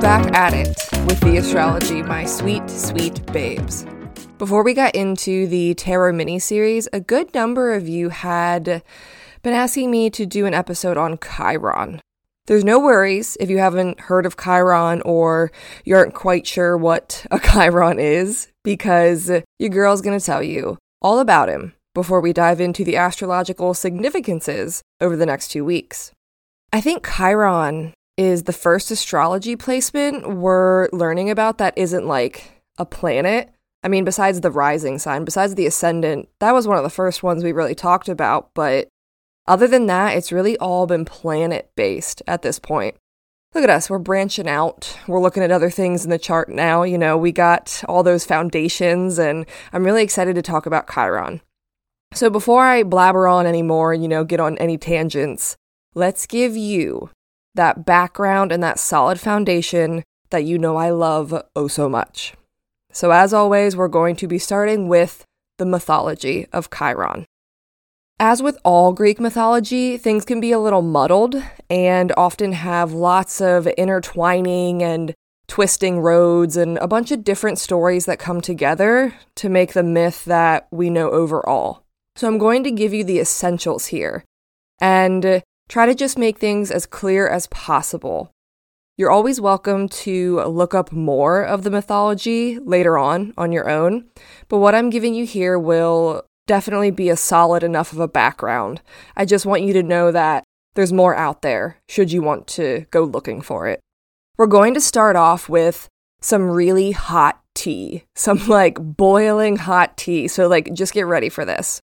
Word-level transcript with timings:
Back 0.00 0.32
at 0.32 0.54
it 0.54 0.68
with 1.08 1.18
the 1.20 1.38
astrology, 1.38 2.02
my 2.02 2.24
sweet, 2.24 2.70
sweet 2.70 3.20
babes. 3.32 3.84
Before 4.38 4.62
we 4.62 4.72
got 4.72 4.94
into 4.94 5.48
the 5.48 5.74
tarot 5.74 6.12
mini 6.12 6.38
series, 6.38 6.88
a 6.92 7.00
good 7.00 7.34
number 7.34 7.74
of 7.74 7.88
you 7.88 8.10
had 8.10 8.82
been 9.42 9.54
asking 9.54 9.90
me 9.90 10.08
to 10.10 10.24
do 10.24 10.46
an 10.46 10.54
episode 10.54 10.96
on 10.96 11.18
Chiron. 11.18 12.00
There's 12.46 12.64
no 12.64 12.78
worries 12.78 13.36
if 13.40 13.50
you 13.50 13.58
haven't 13.58 13.98
heard 13.98 14.24
of 14.24 14.36
Chiron 14.36 15.02
or 15.02 15.50
you 15.84 15.96
aren't 15.96 16.14
quite 16.14 16.46
sure 16.46 16.76
what 16.76 17.26
a 17.32 17.40
Chiron 17.40 17.98
is, 17.98 18.48
because 18.62 19.28
your 19.58 19.70
girl's 19.70 20.00
gonna 20.00 20.20
tell 20.20 20.44
you 20.44 20.78
all 21.02 21.18
about 21.18 21.48
him 21.48 21.74
before 21.92 22.20
we 22.20 22.32
dive 22.32 22.60
into 22.60 22.84
the 22.84 22.96
astrological 22.96 23.74
significances 23.74 24.80
over 25.00 25.16
the 25.16 25.26
next 25.26 25.48
two 25.48 25.64
weeks. 25.64 26.12
I 26.72 26.80
think 26.80 27.04
Chiron 27.04 27.94
is 28.18 28.42
the 28.42 28.52
first 28.52 28.90
astrology 28.90 29.54
placement 29.54 30.36
we're 30.36 30.88
learning 30.92 31.30
about 31.30 31.58
that 31.58 31.72
isn't 31.78 32.06
like 32.06 32.62
a 32.76 32.84
planet. 32.84 33.48
I 33.84 33.88
mean, 33.88 34.04
besides 34.04 34.40
the 34.40 34.50
rising 34.50 34.98
sign, 34.98 35.24
besides 35.24 35.54
the 35.54 35.66
ascendant, 35.66 36.28
that 36.40 36.52
was 36.52 36.66
one 36.66 36.76
of 36.76 36.82
the 36.82 36.90
first 36.90 37.22
ones 37.22 37.44
we 37.44 37.52
really 37.52 37.76
talked 37.76 38.08
about, 38.08 38.50
but 38.54 38.88
other 39.46 39.68
than 39.68 39.86
that, 39.86 40.16
it's 40.16 40.32
really 40.32 40.58
all 40.58 40.86
been 40.86 41.04
planet 41.04 41.70
based 41.76 42.20
at 42.26 42.42
this 42.42 42.58
point. 42.58 42.96
Look 43.54 43.64
at 43.64 43.70
us, 43.70 43.88
we're 43.88 43.98
branching 43.98 44.48
out. 44.48 44.98
We're 45.06 45.20
looking 45.20 45.42
at 45.42 45.52
other 45.52 45.70
things 45.70 46.04
in 46.04 46.10
the 46.10 46.18
chart 46.18 46.50
now. 46.50 46.82
You 46.82 46.98
know, 46.98 47.16
we 47.16 47.32
got 47.32 47.82
all 47.88 48.02
those 48.02 48.26
foundations, 48.26 49.18
and 49.18 49.46
I'm 49.72 49.84
really 49.84 50.02
excited 50.02 50.34
to 50.34 50.42
talk 50.42 50.66
about 50.66 50.90
Chiron. 50.92 51.40
So 52.12 52.28
before 52.30 52.64
I 52.64 52.82
blabber 52.82 53.26
on 53.28 53.46
anymore, 53.46 53.94
you 53.94 54.08
know, 54.08 54.24
get 54.24 54.40
on 54.40 54.58
any 54.58 54.76
tangents, 54.76 55.56
let's 55.94 56.26
give 56.26 56.56
you 56.56 57.10
that 57.58 57.84
background 57.84 58.52
and 58.52 58.62
that 58.62 58.78
solid 58.78 59.20
foundation 59.20 60.04
that 60.30 60.44
you 60.44 60.58
know 60.58 60.76
I 60.76 60.90
love 60.90 61.42
oh 61.54 61.68
so 61.68 61.88
much. 61.88 62.34
So, 62.92 63.10
as 63.10 63.34
always, 63.34 63.76
we're 63.76 63.88
going 63.88 64.16
to 64.16 64.26
be 64.26 64.38
starting 64.38 64.88
with 64.88 65.24
the 65.58 65.66
mythology 65.66 66.46
of 66.52 66.70
Chiron. 66.70 67.26
As 68.20 68.42
with 68.42 68.58
all 68.64 68.92
Greek 68.92 69.20
mythology, 69.20 69.96
things 69.96 70.24
can 70.24 70.40
be 70.40 70.52
a 70.52 70.58
little 70.58 70.82
muddled 70.82 71.40
and 71.68 72.12
often 72.16 72.52
have 72.52 72.92
lots 72.92 73.40
of 73.40 73.68
intertwining 73.76 74.82
and 74.82 75.14
twisting 75.46 76.00
roads 76.00 76.56
and 76.56 76.78
a 76.78 76.88
bunch 76.88 77.10
of 77.10 77.24
different 77.24 77.58
stories 77.58 78.06
that 78.06 78.18
come 78.18 78.40
together 78.40 79.14
to 79.34 79.48
make 79.48 79.72
the 79.72 79.82
myth 79.82 80.24
that 80.24 80.68
we 80.70 80.90
know 80.90 81.10
overall. 81.10 81.84
So 82.16 82.26
I'm 82.28 82.38
going 82.38 82.64
to 82.64 82.70
give 82.70 82.92
you 82.92 83.04
the 83.04 83.20
essentials 83.20 83.86
here 83.86 84.24
and 84.80 85.42
try 85.68 85.86
to 85.86 85.94
just 85.94 86.18
make 86.18 86.38
things 86.38 86.70
as 86.70 86.86
clear 86.86 87.28
as 87.28 87.46
possible. 87.48 88.30
You're 88.96 89.10
always 89.10 89.40
welcome 89.40 89.88
to 89.88 90.40
look 90.42 90.74
up 90.74 90.90
more 90.90 91.42
of 91.42 91.62
the 91.62 91.70
mythology 91.70 92.58
later 92.58 92.98
on 92.98 93.32
on 93.38 93.52
your 93.52 93.68
own, 93.68 94.06
but 94.48 94.58
what 94.58 94.74
I'm 94.74 94.90
giving 94.90 95.14
you 95.14 95.24
here 95.24 95.58
will 95.58 96.24
definitely 96.48 96.90
be 96.90 97.08
a 97.10 97.16
solid 97.16 97.62
enough 97.62 97.92
of 97.92 98.00
a 98.00 98.08
background. 98.08 98.80
I 99.16 99.24
just 99.24 99.46
want 99.46 99.62
you 99.62 99.72
to 99.74 99.82
know 99.82 100.10
that 100.10 100.42
there's 100.74 100.92
more 100.92 101.14
out 101.14 101.42
there 101.42 101.78
should 101.88 102.10
you 102.10 102.22
want 102.22 102.46
to 102.48 102.86
go 102.90 103.04
looking 103.04 103.40
for 103.40 103.68
it. 103.68 103.80
We're 104.36 104.46
going 104.46 104.74
to 104.74 104.80
start 104.80 105.16
off 105.16 105.48
with 105.48 105.88
some 106.20 106.50
really 106.50 106.92
hot 106.92 107.40
tea, 107.54 108.04
some 108.16 108.48
like 108.48 108.78
boiling 108.80 109.56
hot 109.56 109.96
tea. 109.96 110.28
So, 110.28 110.48
like, 110.48 110.72
just 110.74 110.94
get 110.94 111.06
ready 111.06 111.28
for 111.28 111.44
this. 111.44 111.80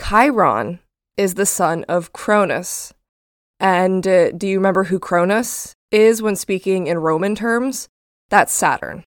Chiron 0.00 0.80
is 1.16 1.34
the 1.34 1.46
son 1.46 1.84
of 1.88 2.12
Cronus. 2.12 2.92
And 3.60 4.06
uh, 4.06 4.32
do 4.32 4.46
you 4.46 4.58
remember 4.58 4.84
who 4.84 4.98
Cronus 4.98 5.74
is 5.90 6.22
when 6.22 6.36
speaking 6.36 6.86
in 6.86 6.98
Roman 6.98 7.34
terms? 7.34 7.88
That's 8.28 8.52
Saturn. 8.52 9.04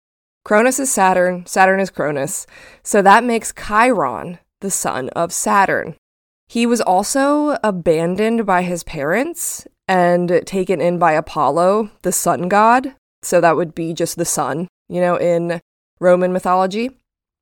Cronus 0.44 0.80
is 0.80 0.92
Saturn, 0.92 1.46
Saturn 1.46 1.80
is 1.80 1.90
Cronus. 1.90 2.46
So 2.84 3.02
that 3.02 3.24
makes 3.24 3.54
Chiron 3.54 4.40
the 4.62 4.70
son 4.70 5.10
of 5.10 5.34
Saturn. 5.34 5.96
He 6.48 6.66
was 6.66 6.82
also 6.82 7.58
abandoned 7.64 8.46
by 8.46 8.62
his 8.62 8.84
parents 8.84 9.66
and 9.88 10.42
taken 10.46 10.82
in 10.82 11.00
by 11.00 11.14
Apollo, 11.14 11.90
the 12.04 12.12
sun 12.12 12.48
god. 12.48 12.94
So 13.24 13.42
that 13.42 13.56
would 13.56 13.74
be 13.74 13.94
just 13.94 14.18
the 14.18 14.26
sun, 14.26 14.68
you 14.88 15.02
know, 15.02 15.16
in 15.16 15.62
Roman 16.00 16.32
mythology. 16.32 16.92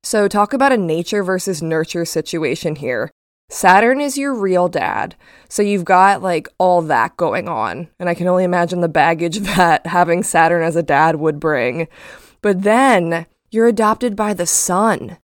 So, 0.02 0.28
talk 0.28 0.52
about 0.52 0.72
a 0.72 0.76
nature 0.76 1.22
versus 1.22 1.62
nurture 1.62 2.04
situation 2.04 2.76
here. 2.76 3.10
Saturn 3.50 4.00
is 4.00 4.18
your 4.18 4.34
real 4.34 4.68
dad. 4.68 5.14
So, 5.48 5.62
you've 5.62 5.84
got 5.84 6.22
like 6.22 6.48
all 6.58 6.82
that 6.82 7.16
going 7.16 7.48
on. 7.48 7.88
And 7.98 8.08
I 8.08 8.14
can 8.14 8.26
only 8.26 8.44
imagine 8.44 8.80
the 8.80 8.88
baggage 8.88 9.38
that 9.56 9.86
having 9.86 10.22
Saturn 10.22 10.62
as 10.62 10.76
a 10.76 10.82
dad 10.82 11.16
would 11.16 11.38
bring. 11.38 11.88
But 12.42 12.62
then 12.62 13.26
you're 13.50 13.66
adopted 13.66 14.16
by 14.16 14.34
the 14.34 14.46
sun 14.46 15.18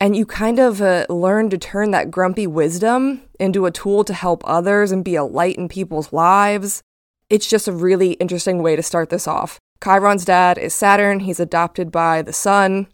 and 0.00 0.16
you 0.16 0.26
kind 0.26 0.58
of 0.58 0.80
uh, 0.80 1.06
learn 1.08 1.50
to 1.50 1.58
turn 1.58 1.90
that 1.92 2.10
grumpy 2.10 2.46
wisdom 2.46 3.22
into 3.38 3.66
a 3.66 3.70
tool 3.70 4.04
to 4.04 4.12
help 4.12 4.42
others 4.44 4.92
and 4.92 5.04
be 5.04 5.14
a 5.14 5.24
light 5.24 5.56
in 5.56 5.68
people's 5.68 6.12
lives. 6.12 6.82
It's 7.30 7.48
just 7.48 7.68
a 7.68 7.72
really 7.72 8.12
interesting 8.14 8.62
way 8.62 8.76
to 8.76 8.82
start 8.82 9.10
this 9.10 9.26
off. 9.28 9.58
Chiron's 9.82 10.24
dad 10.24 10.58
is 10.58 10.74
Saturn, 10.74 11.20
he's 11.20 11.40
adopted 11.40 11.90
by 11.90 12.22
the 12.22 12.32
sun. 12.32 12.88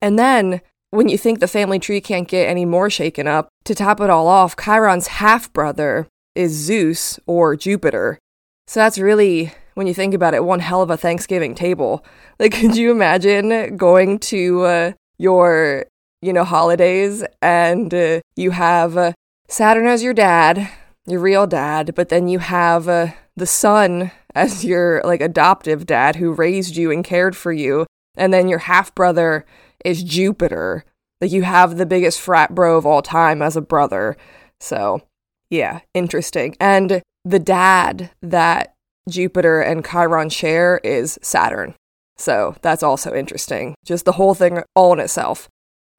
And 0.00 0.18
then, 0.18 0.60
when 0.90 1.08
you 1.08 1.18
think 1.18 1.40
the 1.40 1.48
family 1.48 1.78
tree 1.78 2.00
can't 2.00 2.28
get 2.28 2.48
any 2.48 2.64
more 2.64 2.90
shaken 2.90 3.26
up, 3.26 3.48
to 3.64 3.74
top 3.74 4.00
it 4.00 4.10
all 4.10 4.28
off, 4.28 4.56
Chiron's 4.56 5.08
half 5.08 5.52
brother 5.52 6.06
is 6.34 6.52
Zeus 6.52 7.18
or 7.26 7.56
Jupiter. 7.56 8.18
So 8.66 8.80
that's 8.80 8.98
really, 8.98 9.52
when 9.74 9.86
you 9.86 9.94
think 9.94 10.14
about 10.14 10.34
it, 10.34 10.44
one 10.44 10.60
hell 10.60 10.82
of 10.82 10.90
a 10.90 10.96
Thanksgiving 10.96 11.54
table. 11.54 12.04
Like, 12.38 12.52
could 12.52 12.76
you 12.76 12.90
imagine 12.90 13.78
going 13.78 14.18
to 14.18 14.62
uh, 14.64 14.92
your 15.16 15.86
you 16.26 16.32
know, 16.32 16.44
holidays, 16.44 17.24
and 17.42 17.92
uh, 17.92 18.20
you 18.34 18.50
have 18.50 18.96
uh, 18.96 19.12
Saturn 19.48 19.86
as 19.86 20.02
your 20.02 20.14
dad, 20.14 20.68
your 21.06 21.20
real 21.20 21.46
dad, 21.46 21.94
but 21.94 22.08
then 22.08 22.26
you 22.28 22.38
have 22.38 22.88
uh, 22.88 23.08
the 23.36 23.46
sun 23.46 24.10
as 24.34 24.64
your 24.64 25.00
like 25.04 25.20
adoptive 25.20 25.86
dad 25.86 26.16
who 26.16 26.32
raised 26.32 26.76
you 26.76 26.90
and 26.90 27.04
cared 27.04 27.36
for 27.36 27.52
you, 27.52 27.86
and 28.16 28.32
then 28.32 28.48
your 28.48 28.60
half 28.60 28.94
brother 28.94 29.44
is 29.86 30.02
Jupiter. 30.02 30.84
Like 31.20 31.30
you 31.30 31.42
have 31.42 31.76
the 31.76 31.86
biggest 31.86 32.20
frat 32.20 32.54
bro 32.54 32.76
of 32.76 32.84
all 32.84 33.00
time 33.00 33.40
as 33.40 33.56
a 33.56 33.62
brother. 33.62 34.16
So, 34.60 35.00
yeah, 35.48 35.80
interesting. 35.94 36.56
And 36.60 37.02
the 37.24 37.38
dad 37.38 38.10
that 38.20 38.74
Jupiter 39.08 39.60
and 39.60 39.86
Chiron 39.86 40.28
share 40.28 40.78
is 40.82 41.18
Saturn. 41.22 41.74
So, 42.18 42.56
that's 42.62 42.82
also 42.82 43.14
interesting. 43.14 43.74
Just 43.84 44.04
the 44.04 44.12
whole 44.12 44.34
thing 44.34 44.62
all 44.74 44.92
in 44.92 45.00
itself. 45.00 45.48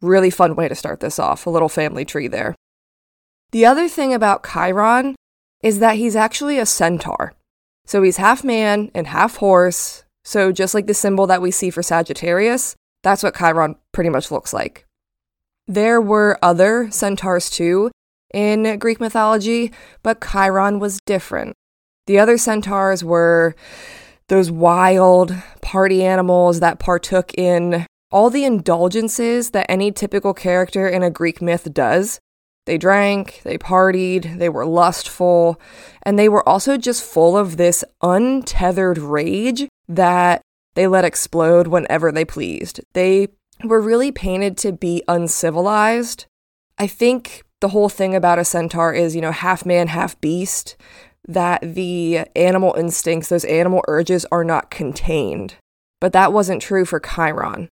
Really 0.02 0.30
fun 0.30 0.56
way 0.56 0.68
to 0.68 0.76
start 0.76 1.00
this 1.00 1.18
off, 1.18 1.48
a 1.48 1.50
little 1.50 1.70
family 1.70 2.06
tree 2.06 2.28
there. 2.28 2.56
The 3.52 3.66
other 3.66 3.88
thing 3.88 4.14
about 4.14 4.46
Chiron 4.46 5.16
is 5.64 5.80
that 5.80 5.96
he's 5.96 6.16
actually 6.16 6.60
a 6.60 6.66
centaur. 6.66 7.34
So 7.86 8.04
he's 8.04 8.18
half 8.18 8.44
man 8.44 8.92
and 8.94 9.08
half 9.08 9.38
horse. 9.38 10.04
So 10.26 10.52
just 10.52 10.74
like 10.74 10.88
the 10.88 10.94
symbol 10.94 11.26
that 11.28 11.42
we 11.42 11.52
see 11.52 11.70
for 11.70 11.82
Sagittarius, 11.82 12.76
that's 13.04 13.24
what 13.24 13.36
Chiron 13.36 13.76
pretty 13.92 14.10
much 14.10 14.32
looks 14.32 14.54
like. 14.54 14.86
There 15.68 16.00
were 16.02 16.40
other 16.42 16.90
centaurs 16.92 17.50
too 17.50 17.92
in 18.34 18.78
Greek 18.80 19.00
mythology, 19.00 19.72
but 20.04 20.22
Chiron 20.22 20.80
was 20.80 21.00
different. 21.06 21.54
The 22.08 22.20
other 22.20 22.38
centaurs 22.38 23.04
were 23.04 23.56
those 24.30 24.52
wild 24.52 25.36
party 25.62 26.04
animals 26.04 26.60
that 26.60 26.80
partook 26.80 27.34
in 27.38 27.86
all 28.12 28.30
the 28.30 28.46
indulgences 28.46 29.52
that 29.52 29.70
any 29.70 29.92
typical 29.92 30.34
character 30.34 30.88
in 30.88 31.04
a 31.04 31.10
Greek 31.10 31.42
myth 31.42 31.74
does. 31.74 32.20
They 32.66 32.78
drank, 32.78 33.42
they 33.44 33.58
partied, 33.58 34.40
they 34.40 34.50
were 34.50 34.66
lustful, 34.66 35.60
and 36.04 36.18
they 36.18 36.28
were 36.28 36.48
also 36.48 36.78
just 36.78 37.04
full 37.04 37.38
of 37.38 37.56
this 37.56 37.84
untethered 38.02 38.98
rage 38.98 39.68
that 39.88 40.42
they 40.78 40.86
let 40.86 41.04
explode 41.04 41.66
whenever 41.66 42.12
they 42.12 42.24
pleased. 42.24 42.82
They 42.94 43.30
were 43.64 43.82
really 43.82 44.12
painted 44.12 44.58
to 44.58 44.72
be 44.72 45.02
uncivilized. 45.08 46.28
I 46.78 46.86
think 46.86 47.42
the 47.62 47.70
whole 47.70 47.90
thing 47.90 48.14
about 48.14 48.38
a 48.38 48.46
centaur 48.46 48.94
is, 48.94 49.16
you 49.16 49.22
know, 49.22 49.32
half 49.32 49.66
man, 49.66 49.88
half 49.88 50.22
beast, 50.22 50.78
that 51.28 51.62
the 51.64 52.20
animal 52.36 52.76
instincts, 52.78 53.30
those 53.30 53.44
animal 53.46 53.82
urges 53.88 54.24
are 54.32 54.44
not 54.44 54.70
contained. 54.70 55.56
But 56.00 56.14
that 56.14 56.32
wasn't 56.32 56.62
true 56.62 56.86
for 56.86 57.00
Chiron. 57.00 57.70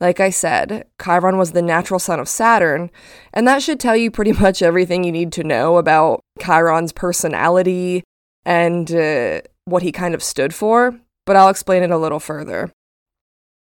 Like 0.00 0.18
I 0.18 0.30
said, 0.30 0.86
Chiron 0.98 1.36
was 1.36 1.52
the 1.52 1.60
natural 1.60 2.00
son 2.00 2.20
of 2.20 2.26
Saturn, 2.26 2.90
and 3.34 3.46
that 3.46 3.62
should 3.62 3.78
tell 3.78 3.96
you 3.96 4.10
pretty 4.10 4.32
much 4.40 4.62
everything 4.62 5.04
you 5.04 5.12
need 5.12 5.32
to 5.32 5.44
know 5.44 5.76
about 5.76 6.22
Chiron's 6.40 6.92
personality 6.92 8.02
and 8.46 8.90
uh, 8.94 9.42
what 9.66 9.82
he 9.82 9.92
kind 9.92 10.14
of 10.14 10.22
stood 10.22 10.54
for, 10.54 10.98
but 11.26 11.36
I'll 11.36 11.50
explain 11.50 11.82
it 11.82 11.90
a 11.90 11.98
little 11.98 12.20
further. 12.20 12.72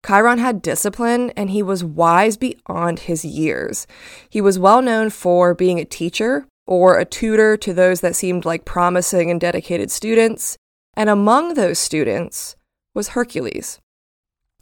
Chiron 0.06 0.38
had 0.38 0.62
discipline 0.62 1.30
and 1.30 1.50
he 1.50 1.62
was 1.62 1.82
wise 1.82 2.36
beyond 2.36 3.00
his 3.00 3.24
years. 3.24 3.86
He 4.28 4.40
was 4.40 4.58
well 4.58 4.82
known 4.82 5.10
for 5.10 5.54
being 5.54 5.80
a 5.80 5.84
teacher 5.84 6.46
or 6.66 6.98
a 6.98 7.04
tutor 7.04 7.56
to 7.56 7.72
those 7.72 8.00
that 8.00 8.14
seemed 8.14 8.44
like 8.44 8.64
promising 8.64 9.30
and 9.30 9.40
dedicated 9.40 9.90
students, 9.90 10.56
and 10.94 11.10
among 11.10 11.54
those 11.54 11.78
students 11.78 12.56
was 12.94 13.08
Hercules. 13.08 13.80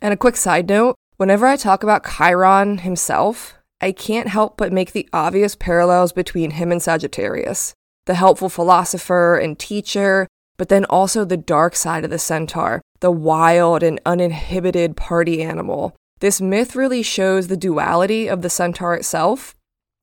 And 0.00 0.12
a 0.12 0.16
quick 0.16 0.36
side 0.36 0.68
note 0.68 0.96
whenever 1.16 1.46
I 1.46 1.56
talk 1.56 1.82
about 1.82 2.06
Chiron 2.16 2.78
himself, 2.78 3.54
I 3.80 3.92
can't 3.92 4.28
help 4.28 4.56
but 4.56 4.72
make 4.72 4.92
the 4.92 5.08
obvious 5.12 5.54
parallels 5.54 6.12
between 6.12 6.52
him 6.52 6.72
and 6.72 6.82
Sagittarius 6.82 7.74
the 8.06 8.14
helpful 8.14 8.48
philosopher 8.48 9.36
and 9.36 9.58
teacher, 9.58 10.26
but 10.56 10.68
then 10.68 10.84
also 10.86 11.24
the 11.24 11.36
dark 11.36 11.76
side 11.76 12.04
of 12.04 12.10
the 12.10 12.18
centaur, 12.18 12.82
the 13.02 13.10
wild 13.10 13.82
and 13.82 14.00
uninhibited 14.06 14.96
party 14.96 15.42
animal. 15.42 15.94
This 16.20 16.40
myth 16.40 16.74
really 16.74 17.02
shows 17.02 17.48
the 17.48 17.56
duality 17.56 18.28
of 18.28 18.42
the 18.42 18.48
centaur 18.48 18.94
itself, 18.94 19.54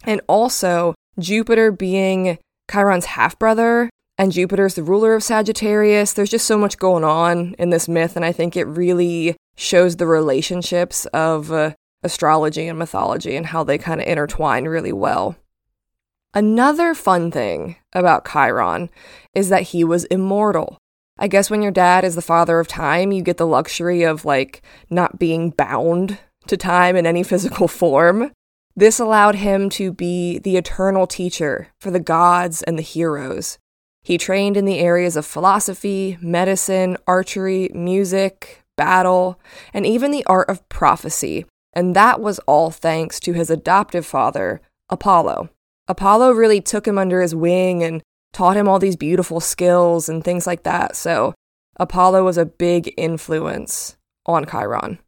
and 0.03 0.21
also 0.27 0.93
Jupiter 1.17 1.71
being 1.71 2.37
Chiron's 2.69 3.05
half 3.05 3.39
brother 3.39 3.89
and 4.17 4.33
Jupiter's 4.33 4.75
the 4.75 4.83
ruler 4.83 5.15
of 5.15 5.23
Sagittarius. 5.23 6.11
There's 6.11 6.29
just 6.29 6.45
so 6.45 6.57
much 6.57 6.77
going 6.77 7.05
on 7.05 7.55
in 7.57 7.69
this 7.69 7.87
myth, 7.87 8.17
and 8.17 8.25
I 8.25 8.33
think 8.33 8.57
it 8.57 8.65
really 8.65 9.37
shows 9.55 9.95
the 9.95 10.05
relationships 10.05 11.05
of 11.07 11.53
uh, 11.53 11.71
astrology 12.03 12.67
and 12.67 12.77
mythology 12.77 13.37
and 13.37 13.45
how 13.45 13.63
they 13.63 13.77
kind 13.77 14.01
of 14.01 14.07
intertwine 14.07 14.65
really 14.65 14.91
well. 14.91 15.37
Another 16.33 16.93
fun 16.93 17.31
thing 17.31 17.77
about 17.93 18.27
Chiron 18.29 18.89
is 19.33 19.47
that 19.49 19.63
he 19.63 19.85
was 19.85 20.03
immortal. 20.05 20.77
I 21.21 21.27
guess 21.27 21.49
when 21.49 21.61
your 21.61 21.71
dad 21.71 22.05
is 22.05 22.15
the 22.15 22.21
father 22.21 22.59
of 22.59 22.67
time, 22.69 23.11
you 23.11 23.21
get 23.21 23.35
the 23.35 23.45
luxury 23.45 24.03
of 24.03 24.23
like 24.23 24.61
not 24.89 25.19
being 25.19 25.49
bound 25.49 26.17
to 26.47 26.55
time 26.55 26.95
in 26.95 27.05
any 27.05 27.23
physical 27.23 27.67
form. 27.67 28.31
This 28.73 28.99
allowed 28.99 29.35
him 29.35 29.69
to 29.71 29.91
be 29.91 30.39
the 30.39 30.55
eternal 30.55 31.05
teacher 31.05 31.67
for 31.81 31.91
the 31.91 31.99
gods 31.99 32.63
and 32.63 32.77
the 32.77 32.83
heroes. 32.83 33.57
He 34.01 34.17
trained 34.17 34.55
in 34.55 34.63
the 34.63 34.79
areas 34.79 35.17
of 35.17 35.25
philosophy, 35.25 36.17
medicine, 36.21 36.95
archery, 37.05 37.69
music, 37.73 38.63
battle, 38.77 39.37
and 39.73 39.85
even 39.85 40.11
the 40.11 40.25
art 40.25 40.49
of 40.49 40.67
prophecy, 40.69 41.45
and 41.73 41.93
that 41.97 42.21
was 42.21 42.39
all 42.47 42.71
thanks 42.71 43.19
to 43.19 43.33
his 43.33 43.49
adoptive 43.49 44.05
father, 44.05 44.61
Apollo. 44.89 45.49
Apollo 45.89 46.31
really 46.31 46.61
took 46.61 46.87
him 46.87 46.97
under 46.97 47.21
his 47.21 47.35
wing 47.35 47.83
and 47.83 48.01
taught 48.33 48.57
him 48.57 48.67
all 48.67 48.79
these 48.79 48.95
beautiful 48.95 49.39
skills 49.39 50.09
and 50.09 50.23
things 50.23 50.45
like 50.45 50.63
that, 50.63 50.95
so 50.95 51.33
Apollo 51.77 52.23
was 52.25 52.37
a 52.37 52.45
big 52.45 52.93
influence 52.97 53.97
on 54.25 54.45
Chiron. 54.45 54.99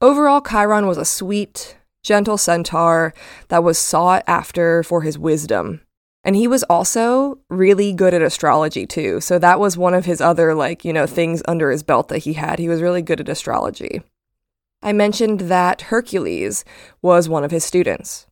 Overall, 0.00 0.40
Chiron 0.40 0.86
was 0.86 0.98
a 0.98 1.04
sweet, 1.04 1.76
gentle 2.02 2.36
centaur 2.36 3.14
that 3.48 3.64
was 3.64 3.78
sought 3.78 4.22
after 4.26 4.82
for 4.82 5.02
his 5.02 5.18
wisdom. 5.18 5.80
And 6.24 6.36
he 6.36 6.46
was 6.46 6.62
also 6.64 7.38
really 7.48 7.92
good 7.92 8.14
at 8.14 8.22
astrology 8.22 8.86
too. 8.86 9.20
So 9.20 9.38
that 9.38 9.58
was 9.58 9.76
one 9.76 9.94
of 9.94 10.04
his 10.04 10.20
other, 10.20 10.54
like, 10.54 10.84
you 10.84 10.92
know, 10.92 11.06
things 11.06 11.42
under 11.48 11.70
his 11.70 11.82
belt 11.82 12.08
that 12.08 12.18
he 12.18 12.34
had. 12.34 12.58
He 12.58 12.68
was 12.68 12.82
really 12.82 13.02
good 13.02 13.20
at 13.20 13.28
astrology. 13.28 14.02
I 14.82 14.92
mentioned 14.92 15.40
that 15.40 15.82
Hercules 15.82 16.64
was 17.00 17.28
one 17.28 17.44
of 17.44 17.50
his 17.50 17.64
students. 17.64 18.26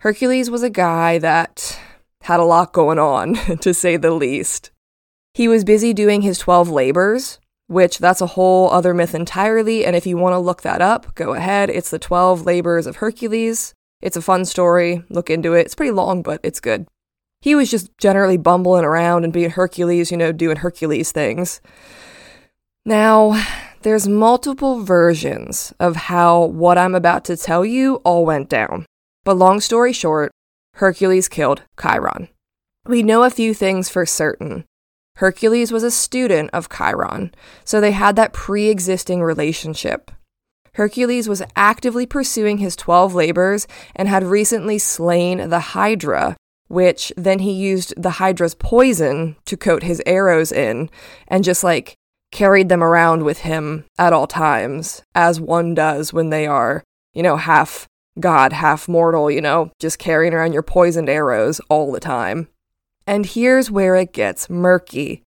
Hercules 0.00 0.50
was 0.50 0.62
a 0.62 0.70
guy 0.70 1.18
that 1.18 1.78
had 2.22 2.40
a 2.40 2.44
lot 2.44 2.72
going 2.72 2.98
on, 2.98 3.34
to 3.60 3.74
say 3.74 3.96
the 3.96 4.10
least. 4.10 4.70
He 5.34 5.48
was 5.48 5.64
busy 5.64 5.92
doing 5.94 6.22
his 6.22 6.38
12 6.38 6.68
labors, 6.68 7.38
which 7.66 7.98
that's 7.98 8.20
a 8.20 8.26
whole 8.26 8.70
other 8.70 8.92
myth 8.92 9.14
entirely. 9.14 9.84
And 9.84 9.94
if 9.94 10.06
you 10.06 10.16
want 10.16 10.34
to 10.34 10.38
look 10.38 10.62
that 10.62 10.82
up, 10.82 11.14
go 11.14 11.34
ahead. 11.34 11.70
It's 11.70 11.90
the 11.90 11.98
12 11.98 12.44
labors 12.44 12.86
of 12.86 12.96
Hercules. 12.96 13.74
It's 14.02 14.16
a 14.16 14.22
fun 14.22 14.44
story. 14.44 15.04
Look 15.08 15.30
into 15.30 15.54
it. 15.54 15.66
It's 15.66 15.74
pretty 15.74 15.92
long, 15.92 16.22
but 16.22 16.40
it's 16.42 16.60
good 16.60 16.86
he 17.40 17.54
was 17.54 17.70
just 17.70 17.96
generally 17.98 18.36
bumbling 18.36 18.84
around 18.84 19.24
and 19.24 19.32
being 19.32 19.50
Hercules, 19.50 20.10
you 20.10 20.16
know, 20.16 20.32
doing 20.32 20.58
Hercules 20.58 21.10
things. 21.10 21.60
Now, 22.84 23.42
there's 23.82 24.06
multiple 24.06 24.82
versions 24.82 25.72
of 25.80 25.96
how 25.96 26.44
what 26.44 26.76
I'm 26.76 26.94
about 26.94 27.24
to 27.26 27.36
tell 27.36 27.64
you 27.64 27.96
all 27.96 28.26
went 28.26 28.48
down. 28.48 28.84
But 29.24 29.36
long 29.36 29.60
story 29.60 29.92
short, 29.92 30.29
Hercules 30.80 31.28
killed 31.28 31.60
Chiron. 31.78 32.28
We 32.86 33.02
know 33.02 33.22
a 33.22 33.28
few 33.28 33.52
things 33.52 33.90
for 33.90 34.06
certain. 34.06 34.64
Hercules 35.16 35.70
was 35.70 35.82
a 35.82 35.90
student 35.90 36.48
of 36.54 36.70
Chiron, 36.70 37.34
so 37.66 37.82
they 37.82 37.90
had 37.90 38.16
that 38.16 38.32
pre 38.32 38.68
existing 38.68 39.22
relationship. 39.22 40.10
Hercules 40.76 41.28
was 41.28 41.42
actively 41.54 42.06
pursuing 42.06 42.56
his 42.56 42.76
12 42.76 43.14
labors 43.14 43.68
and 43.94 44.08
had 44.08 44.24
recently 44.24 44.78
slain 44.78 45.50
the 45.50 45.60
Hydra, 45.60 46.34
which 46.68 47.12
then 47.14 47.40
he 47.40 47.52
used 47.52 47.92
the 48.02 48.12
Hydra's 48.12 48.54
poison 48.54 49.36
to 49.44 49.58
coat 49.58 49.82
his 49.82 50.00
arrows 50.06 50.50
in 50.50 50.88
and 51.28 51.44
just 51.44 51.62
like 51.62 51.94
carried 52.32 52.70
them 52.70 52.82
around 52.82 53.22
with 53.22 53.40
him 53.40 53.84
at 53.98 54.14
all 54.14 54.26
times, 54.26 55.02
as 55.14 55.42
one 55.42 55.74
does 55.74 56.14
when 56.14 56.30
they 56.30 56.46
are, 56.46 56.82
you 57.12 57.22
know, 57.22 57.36
half 57.36 57.86
god, 58.20 58.52
half 58.52 58.88
mortal, 58.88 59.30
you 59.30 59.40
know, 59.40 59.70
just 59.78 59.98
carrying 59.98 60.34
around 60.34 60.52
your 60.52 60.62
poisoned 60.62 61.08
arrows 61.08 61.60
all 61.68 61.92
the 61.92 62.00
time. 62.00 62.48
And 63.06 63.26
here's 63.26 63.70
where 63.70 63.96
it 63.96 64.12
gets 64.12 64.48
murky. 64.48 65.22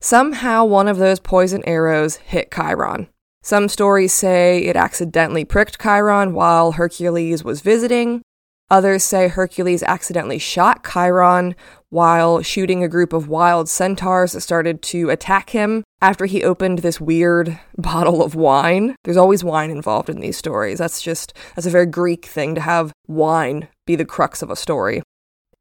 Somehow 0.00 0.64
one 0.64 0.88
of 0.88 0.98
those 0.98 1.20
poison 1.20 1.62
arrows 1.66 2.16
hit 2.16 2.50
Chiron. 2.50 3.08
Some 3.42 3.68
stories 3.68 4.12
say 4.12 4.64
it 4.64 4.76
accidentally 4.76 5.44
pricked 5.44 5.80
Chiron 5.80 6.34
while 6.34 6.72
Hercules 6.72 7.44
was 7.44 7.60
visiting. 7.60 8.22
Others 8.70 9.02
say 9.02 9.28
Hercules 9.28 9.82
accidentally 9.82 10.38
shot 10.38 10.84
Chiron 10.84 11.54
while 11.88 12.42
shooting 12.42 12.84
a 12.84 12.88
group 12.88 13.12
of 13.12 13.28
wild 13.28 13.68
centaurs 13.68 14.32
that 14.32 14.40
started 14.42 14.80
to 14.82 15.10
attack 15.10 15.50
him 15.50 15.84
after 16.02 16.26
he 16.26 16.44
opened 16.44 16.80
this 16.80 17.00
weird 17.00 17.58
bottle 17.76 18.22
of 18.22 18.34
wine. 18.34 18.96
There's 19.04 19.16
always 19.16 19.44
wine 19.44 19.70
involved 19.70 20.08
in 20.08 20.20
these 20.20 20.36
stories. 20.36 20.78
That's 20.78 21.02
just, 21.02 21.34
that's 21.54 21.66
a 21.66 21.70
very 21.70 21.86
Greek 21.86 22.26
thing 22.26 22.54
to 22.54 22.60
have 22.60 22.92
wine 23.06 23.68
be 23.86 23.96
the 23.96 24.04
crux 24.04 24.42
of 24.42 24.50
a 24.50 24.56
story. 24.56 25.02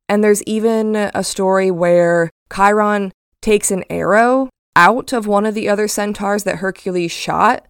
And 0.08 0.24
there's 0.24 0.44
even 0.44 0.96
a 0.96 1.24
story 1.24 1.70
where 1.70 2.30
Chiron 2.54 3.12
takes 3.42 3.70
an 3.70 3.84
arrow 3.90 4.50
out 4.76 5.14
of 5.14 5.28
one 5.28 5.46
of 5.46 5.54
the 5.54 5.70
other 5.70 5.88
centaurs 5.88 6.44
that 6.44 6.58
Hercules 6.58 7.12
shot, 7.12 7.68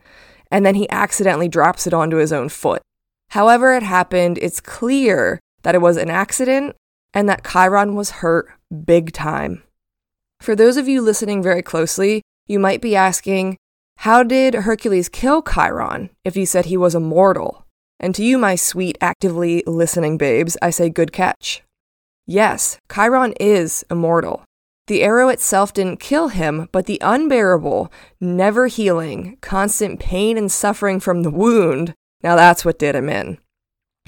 and 0.51 0.65
then 0.65 0.75
he 0.75 0.89
accidentally 0.89 1.48
drops 1.48 1.86
it 1.86 1.93
onto 1.93 2.17
his 2.17 2.32
own 2.32 2.50
foot. 2.50 2.82
However, 3.32 3.74
it 3.74 3.84
happened, 3.84 4.38
it's 4.41 4.60
clear 4.60 5.39
that 5.63 5.75
it 5.75 5.82
was 5.82 5.98
an 5.98 6.10
accident 6.10 6.75
and 7.13 7.27
that 7.27 7.46
Chiron 7.46 7.96
was 7.96 8.12
hurt 8.12 8.50
big 8.86 9.12
time. 9.12 9.63
For 10.39 10.55
those 10.55 10.77
of 10.77 10.88
you 10.88 11.01
listening 11.01 11.43
very 11.43 11.62
closely, 11.62 12.22
you 12.50 12.60
might 12.60 12.82
be 12.82 12.96
asking, 12.96 13.58
how 13.98 14.24
did 14.24 14.53
Hercules 14.53 15.10
kill 15.10 15.41
Chiron 15.41 16.10
if 16.25 16.36
he 16.36 16.46
said 16.46 16.65
he 16.65 16.77
was 16.77 16.96
immortal? 16.96 17.65
And 18.00 18.15
to 18.15 18.24
you, 18.24 18.38
my 18.38 18.56
sweet, 18.56 18.98
actively 19.00 19.63
listening 19.68 20.18
babes, 20.18 20.58
I 20.62 20.70
say 20.70 20.89
good 20.89 21.12
catch. 21.12 21.63
Yes, 22.25 22.77
Chiron 22.94 23.34
is 23.39 23.84
immortal. 23.91 24.44
The 24.88 25.03
arrow 25.03 25.29
itself 25.29 25.74
didn't 25.74 26.00
kill 26.00 26.29
him, 26.29 26.68
but 26.72 26.86
the 26.86 26.98
unbearable, 27.01 27.91
never 28.20 28.68
healing, 28.68 29.38
constant 29.41 30.00
pain 30.00 30.38
and 30.38 30.51
suffering 30.51 31.00
from 31.00 31.24
the 31.24 31.29
wound 31.29 31.94
now 32.22 32.36
that's 32.36 32.65
what 32.65 32.79
did 32.79 32.96
him 32.96 33.10
in. 33.10 33.38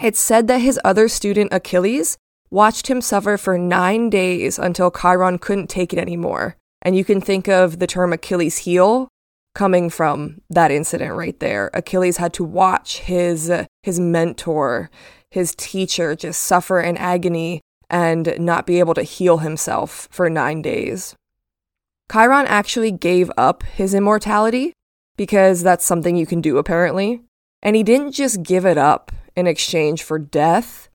It's 0.02 0.20
said 0.20 0.48
that 0.48 0.60
his 0.60 0.80
other 0.84 1.08
student, 1.08 1.54
Achilles, 1.54 2.18
watched 2.50 2.88
him 2.88 3.02
suffer 3.02 3.38
for 3.38 3.58
nine 3.58 4.10
days 4.10 4.60
until 4.60 4.92
Chiron 4.92 5.38
couldn't 5.38 5.70
take 5.70 5.94
it 5.94 6.00
anymore. 6.00 6.58
And 6.82 6.96
you 6.96 7.06
can 7.06 7.22
think 7.22 7.48
of 7.48 7.80
the 7.80 7.88
term 7.88 8.14
Achilles 8.14 8.60
heel 8.60 9.08
coming 9.54 9.90
from 9.90 10.42
that 10.50 10.72
incident 10.72 11.14
right 11.14 11.40
there. 11.40 11.70
Achilles 11.74 12.18
had 12.18 12.34
to 12.34 12.44
watch 12.44 13.00
his 13.00 13.52
his 13.84 14.00
mentor, 14.00 14.90
his 15.30 15.54
teacher 15.56 16.16
just 16.16 16.42
suffer 16.42 16.80
in 16.80 16.98
agony 16.98 17.62
and 17.90 18.34
not 18.40 18.66
be 18.66 18.80
able 18.80 18.94
to 18.94 19.04
heal 19.04 19.40
himself 19.40 20.08
for 20.12 20.30
9 20.30 20.62
days. 20.62 21.16
Chiron 22.12 22.48
actually 22.48 22.92
gave 22.92 23.32
up 23.38 23.64
his 23.64 23.94
immortality 23.94 24.74
because 25.18 25.62
that's 25.62 25.86
something 25.86 26.16
you 26.16 26.26
can 26.26 26.42
do 26.42 26.58
apparently. 26.58 27.22
And 27.62 27.76
he 27.76 27.84
didn't 27.84 28.14
just 28.14 28.44
give 28.44 28.66
it 28.66 28.78
up 28.78 29.12
in 29.36 29.48
exchange 29.48 30.04
for 30.04 30.18
death. 30.18 30.90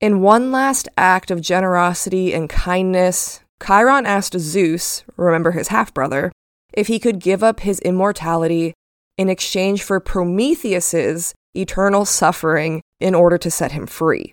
In 0.00 0.22
one 0.22 0.50
last 0.50 0.88
act 0.96 1.30
of 1.30 1.40
generosity 1.40 2.32
and 2.32 2.48
kindness, 2.48 3.40
Chiron 3.64 4.06
asked 4.06 4.38
Zeus, 4.38 5.04
remember 5.16 5.52
his 5.52 5.68
half 5.68 5.92
brother, 5.92 6.32
if 6.72 6.86
he 6.86 6.98
could 6.98 7.18
give 7.18 7.42
up 7.42 7.60
his 7.60 7.78
immortality 7.80 8.74
in 9.18 9.28
exchange 9.28 9.82
for 9.82 10.00
Prometheus's 10.00 11.34
eternal 11.54 12.04
suffering 12.04 12.80
in 13.00 13.14
order 13.14 13.36
to 13.38 13.50
set 13.50 13.72
him 13.72 13.86
free. 13.86 14.32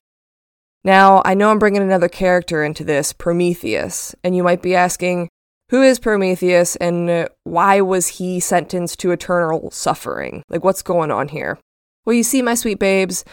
Now, 0.84 1.22
I 1.26 1.34
know 1.34 1.50
I'm 1.50 1.60
bringing 1.60 1.82
another 1.82 2.08
character 2.08 2.64
into 2.64 2.84
this, 2.84 3.12
Prometheus, 3.12 4.16
and 4.24 4.36
you 4.36 4.44
might 4.44 4.62
be 4.62 4.76
asking, 4.76 5.28
who 5.70 5.82
is 5.82 6.00
Prometheus 6.00 6.78
and 6.78 7.28
why 7.44 7.82
was 7.82 8.08
he 8.08 8.40
sentenced 8.40 9.00
to 9.00 9.12
eternal 9.12 9.70
suffering? 9.72 10.44
Like, 10.48 10.64
what's 10.64 10.82
going 10.82 11.12
on 11.12 11.28
here? 11.28 11.60
Well, 12.06 12.16
you 12.16 12.24
see, 12.24 12.42
my 12.42 12.56
sweet 12.56 12.80
babes, 12.80 13.26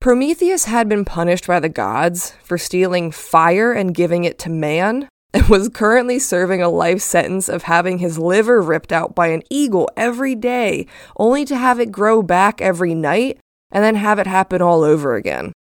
Prometheus 0.00 0.66
had 0.66 0.88
been 0.88 1.04
punished 1.04 1.48
by 1.48 1.58
the 1.58 1.68
gods 1.68 2.34
for 2.44 2.58
stealing 2.58 3.10
fire 3.10 3.72
and 3.72 3.94
giving 3.94 4.22
it 4.22 4.38
to 4.40 4.50
man, 4.50 5.08
and 5.34 5.48
was 5.48 5.68
currently 5.68 6.18
serving 6.18 6.62
a 6.62 6.68
life 6.68 7.02
sentence 7.02 7.48
of 7.48 7.64
having 7.64 7.98
his 7.98 8.18
liver 8.18 8.62
ripped 8.62 8.92
out 8.92 9.14
by 9.14 9.26
an 9.26 9.42
eagle 9.50 9.90
every 9.96 10.34
day, 10.34 10.86
only 11.18 11.44
to 11.44 11.56
have 11.56 11.80
it 11.80 11.92
grow 11.92 12.22
back 12.22 12.60
every 12.62 12.94
night 12.94 13.38
and 13.72 13.82
then 13.82 13.96
have 13.96 14.20
it 14.20 14.26
happen 14.28 14.62
all 14.62 14.84
over 14.84 15.16
again. 15.16 15.52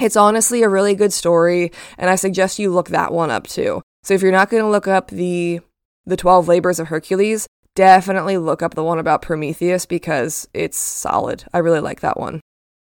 It's 0.00 0.16
honestly 0.16 0.62
a 0.62 0.68
really 0.68 0.94
good 0.94 1.12
story, 1.12 1.72
and 1.98 2.08
I 2.08 2.14
suggest 2.14 2.58
you 2.58 2.70
look 2.70 2.90
that 2.90 3.12
one 3.12 3.30
up 3.30 3.46
too. 3.46 3.82
So 4.04 4.14
if 4.14 4.22
you're 4.22 4.30
not 4.30 4.50
going 4.50 4.62
to 4.62 4.70
look 4.70 4.86
up 4.86 5.08
the 5.08 5.60
the 6.04 6.16
12 6.16 6.46
labors 6.46 6.78
of 6.78 6.86
Hercules, 6.86 7.48
definitely 7.74 8.38
look 8.38 8.62
up 8.62 8.74
the 8.74 8.84
one 8.84 9.00
about 9.00 9.22
Prometheus 9.22 9.86
because 9.86 10.46
it's 10.54 10.78
solid. 10.78 11.44
I 11.52 11.58
really 11.58 11.80
like 11.80 12.00
that 12.00 12.20
one. 12.20 12.40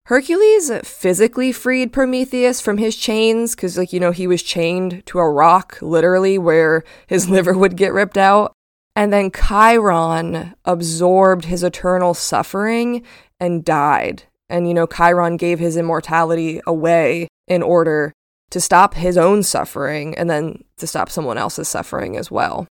Hercules 0.07 0.71
physically 0.85 1.51
freed 1.51 1.93
Prometheus 1.93 2.61
from 2.61 2.79
his 2.79 2.95
chains 2.95 3.57
because, 3.57 3.77
like, 3.77 3.93
you 3.93 3.99
know, 3.99 4.13
he 4.13 4.29
was 4.29 4.41
chained 4.41 5.05
to 5.07 5.19
a 5.19 5.29
rock, 5.29 5.79
literally, 5.83 6.39
where 6.39 6.85
his 7.09 7.29
liver 7.31 7.53
would 7.53 7.77
get 7.77 7.93
ripped 7.93 8.17
out. 8.17 8.53
And 8.95 9.13
then 9.13 9.33
Chiron 9.33 10.55
absorbed 10.65 11.47
his 11.47 11.65
eternal 11.65 12.15
suffering 12.15 13.03
and 13.41 13.65
died. 13.65 14.23
And, 14.49 14.69
you 14.69 14.75
know, 14.75 14.87
Chiron 14.87 15.37
gave 15.37 15.59
his 15.59 15.77
immortality 15.77 16.61
away 16.69 17.27
in 17.49 17.65
order 17.65 18.13
to 18.51 18.61
stop 18.61 18.95
his 18.95 19.19
own 19.19 19.43
suffering 19.43 20.17
and 20.17 20.31
then 20.31 20.63
to 20.77 20.87
stop 20.87 21.11
someone 21.11 21.37
else's 21.37 21.69
suffering 21.69 22.17
as 22.17 22.31
well. 22.31 22.69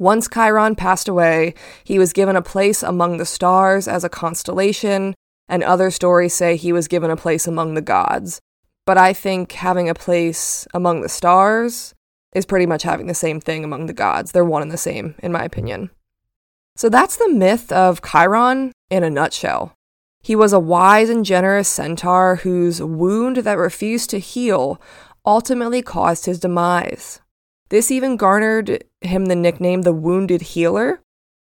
Once 0.00 0.28
Chiron 0.28 0.74
passed 0.74 1.06
away, 1.06 1.54
he 1.84 2.00
was 2.00 2.12
given 2.12 2.34
a 2.34 2.42
place 2.42 2.82
among 2.82 3.18
the 3.18 3.24
stars 3.24 3.86
as 3.86 4.02
a 4.02 4.08
constellation, 4.08 5.14
and 5.48 5.62
other 5.62 5.90
stories 5.90 6.34
say 6.34 6.56
he 6.56 6.72
was 6.72 6.88
given 6.88 7.10
a 7.10 7.16
place 7.16 7.46
among 7.46 7.74
the 7.74 7.82
gods. 7.82 8.40
But 8.86 8.98
I 8.98 9.12
think 9.12 9.52
having 9.52 9.88
a 9.88 9.94
place 9.94 10.66
among 10.74 11.00
the 11.00 11.08
stars 11.08 11.94
is 12.34 12.44
pretty 12.44 12.66
much 12.66 12.82
having 12.82 13.06
the 13.06 13.14
same 13.14 13.40
thing 13.40 13.64
among 13.64 13.86
the 13.86 13.92
gods. 13.92 14.32
They're 14.32 14.44
one 14.44 14.62
and 14.62 14.70
the 14.70 14.76
same, 14.76 15.14
in 15.22 15.32
my 15.32 15.44
opinion. 15.44 15.90
So 16.76 16.88
that's 16.88 17.16
the 17.16 17.28
myth 17.28 17.70
of 17.70 18.02
Chiron 18.02 18.72
in 18.90 19.04
a 19.04 19.10
nutshell. 19.10 19.72
He 20.20 20.34
was 20.34 20.52
a 20.52 20.58
wise 20.58 21.10
and 21.10 21.24
generous 21.24 21.68
centaur 21.68 22.36
whose 22.36 22.82
wound 22.82 23.38
that 23.38 23.58
refused 23.58 24.10
to 24.10 24.18
heal 24.18 24.80
ultimately 25.24 25.82
caused 25.82 26.26
his 26.26 26.40
demise. 26.40 27.20
This 27.68 27.90
even 27.90 28.16
garnered 28.16 28.84
him 29.00 29.26
the 29.26 29.36
nickname 29.36 29.82
the 29.82 29.92
Wounded 29.92 30.42
Healer. 30.42 31.00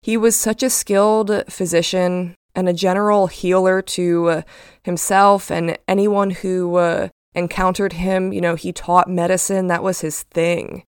He 0.02 0.18
was 0.18 0.36
such 0.36 0.62
a 0.64 0.70
skilled 0.70 1.44
physician 1.50 2.36
and 2.56 2.70
a 2.70 2.74
general 2.74 3.28
healer 3.28 3.82
to 3.82 4.30
uh, 4.30 4.42
himself 4.84 5.50
and 5.50 5.78
anyone 5.88 6.30
who 6.30 6.76
uh, 6.76 7.10
encountered 7.34 7.94
him. 7.94 8.32
You 8.32 8.42
know, 8.42 8.56
he 8.56 8.72
taught 8.72 9.10
medicine, 9.10 9.68
that 9.68 9.84
was 9.84 10.02
his 10.02 10.24
thing. 10.24 10.84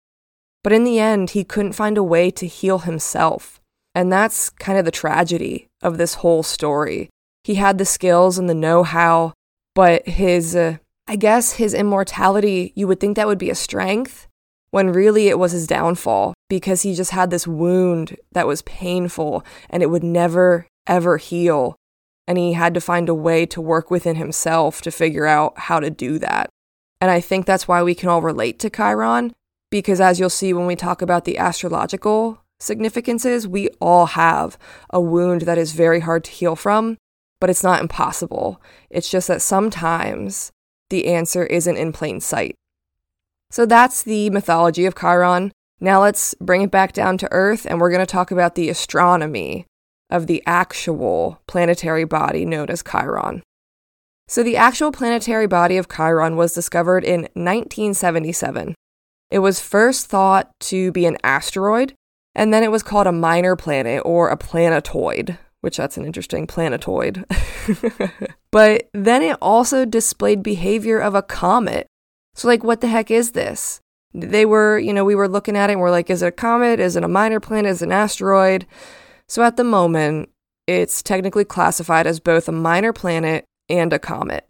But 0.62 0.72
in 0.72 0.84
the 0.84 0.98
end, 0.98 1.30
he 1.30 1.44
couldn't 1.44 1.72
find 1.72 1.96
a 1.96 2.02
way 2.02 2.30
to 2.32 2.46
heal 2.46 2.80
himself. 2.80 3.60
And 3.94 4.12
that's 4.12 4.50
kind 4.50 4.78
of 4.78 4.84
the 4.84 4.90
tragedy 4.90 5.68
of 5.82 5.98
this 5.98 6.14
whole 6.14 6.42
story. 6.42 7.10
He 7.44 7.56
had 7.56 7.78
the 7.78 7.84
skills 7.84 8.38
and 8.38 8.48
the 8.48 8.54
know 8.54 8.82
how, 8.82 9.32
but 9.74 10.06
his, 10.06 10.54
uh, 10.54 10.76
I 11.06 11.16
guess, 11.16 11.54
his 11.54 11.74
immortality, 11.74 12.72
you 12.76 12.86
would 12.86 13.00
think 13.00 13.16
that 13.16 13.26
would 13.26 13.38
be 13.38 13.50
a 13.50 13.54
strength, 13.54 14.28
when 14.70 14.92
really 14.92 15.28
it 15.28 15.38
was 15.38 15.52
his 15.52 15.66
downfall 15.66 16.34
because 16.48 16.82
he 16.82 16.94
just 16.94 17.10
had 17.10 17.30
this 17.30 17.46
wound 17.46 18.16
that 18.32 18.46
was 18.46 18.62
painful 18.62 19.44
and 19.68 19.82
it 19.82 19.90
would 19.90 20.04
never, 20.04 20.66
ever 20.90 21.16
heal. 21.16 21.76
And 22.28 22.36
he 22.36 22.52
had 22.52 22.74
to 22.74 22.80
find 22.80 23.08
a 23.08 23.14
way 23.14 23.46
to 23.46 23.60
work 23.60 23.90
within 23.90 24.16
himself 24.16 24.82
to 24.82 24.90
figure 24.90 25.26
out 25.26 25.58
how 25.58 25.80
to 25.80 25.88
do 25.88 26.18
that. 26.18 26.50
And 27.00 27.10
I 27.10 27.20
think 27.20 27.46
that's 27.46 27.66
why 27.66 27.82
we 27.82 27.94
can 27.94 28.10
all 28.10 28.20
relate 28.20 28.58
to 28.58 28.68
Chiron, 28.68 29.32
because 29.70 30.00
as 30.00 30.20
you'll 30.20 30.28
see 30.28 30.52
when 30.52 30.66
we 30.66 30.76
talk 30.76 31.00
about 31.00 31.24
the 31.24 31.38
astrological 31.38 32.42
significances, 32.58 33.48
we 33.48 33.68
all 33.80 34.06
have 34.06 34.58
a 34.90 35.00
wound 35.00 35.42
that 35.42 35.56
is 35.56 35.72
very 35.72 36.00
hard 36.00 36.24
to 36.24 36.30
heal 36.30 36.54
from, 36.54 36.98
but 37.40 37.48
it's 37.48 37.64
not 37.64 37.80
impossible. 37.80 38.60
It's 38.90 39.10
just 39.10 39.28
that 39.28 39.40
sometimes 39.40 40.52
the 40.90 41.06
answer 41.06 41.46
isn't 41.46 41.76
in 41.78 41.92
plain 41.92 42.20
sight. 42.20 42.54
So 43.50 43.64
that's 43.64 44.02
the 44.02 44.28
mythology 44.30 44.84
of 44.84 44.94
Chiron. 44.94 45.52
Now 45.80 46.02
let's 46.02 46.34
bring 46.34 46.62
it 46.62 46.70
back 46.70 46.92
down 46.92 47.16
to 47.18 47.32
Earth 47.32 47.66
and 47.66 47.80
we're 47.80 47.90
going 47.90 48.00
to 48.00 48.06
talk 48.06 48.30
about 48.30 48.54
the 48.54 48.68
astronomy 48.68 49.64
of 50.10 50.26
the 50.26 50.42
actual 50.46 51.40
planetary 51.46 52.04
body 52.04 52.44
known 52.44 52.68
as 52.68 52.82
Chiron. 52.82 53.42
So, 54.28 54.42
the 54.42 54.56
actual 54.56 54.92
planetary 54.92 55.46
body 55.46 55.76
of 55.76 55.88
Chiron 55.88 56.36
was 56.36 56.54
discovered 56.54 57.04
in 57.04 57.22
1977. 57.34 58.74
It 59.30 59.40
was 59.40 59.60
first 59.60 60.06
thought 60.06 60.50
to 60.60 60.92
be 60.92 61.06
an 61.06 61.18
asteroid, 61.24 61.94
and 62.34 62.52
then 62.52 62.62
it 62.62 62.70
was 62.70 62.82
called 62.82 63.06
a 63.06 63.12
minor 63.12 63.56
planet 63.56 64.02
or 64.04 64.28
a 64.28 64.36
planetoid, 64.36 65.38
which 65.62 65.76
that's 65.76 65.96
an 65.96 66.04
interesting 66.04 66.46
planetoid. 66.46 67.24
but 68.52 68.88
then 68.92 69.22
it 69.22 69.36
also 69.40 69.84
displayed 69.84 70.42
behavior 70.42 71.00
of 71.00 71.14
a 71.14 71.22
comet, 71.22 71.86
so, 72.34 72.48
like, 72.48 72.64
what 72.64 72.80
the 72.80 72.88
heck 72.88 73.10
is 73.10 73.32
this? 73.32 73.80
They 74.14 74.46
were, 74.46 74.78
you 74.78 74.92
know, 74.92 75.04
we 75.04 75.14
were 75.14 75.28
looking 75.28 75.56
at 75.56 75.70
it 75.70 75.74
and 75.74 75.80
we're 75.80 75.90
like, 75.90 76.10
is 76.10 76.22
it 76.22 76.28
a 76.28 76.32
comet? 76.32 76.80
Is 76.80 76.96
it 76.96 77.04
a 77.04 77.08
minor 77.08 77.38
planet? 77.38 77.70
Is 77.70 77.82
it 77.82 77.86
an 77.86 77.92
asteroid? 77.92 78.66
So, 79.30 79.44
at 79.44 79.56
the 79.56 79.62
moment, 79.62 80.30
it's 80.66 81.04
technically 81.04 81.44
classified 81.44 82.04
as 82.04 82.18
both 82.18 82.48
a 82.48 82.52
minor 82.52 82.92
planet 82.92 83.44
and 83.68 83.92
a 83.92 83.98
comet. 84.00 84.48